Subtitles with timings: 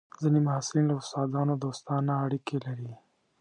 [0.21, 2.91] ځینې محصلین له استادانو دوستانه اړیکې لري.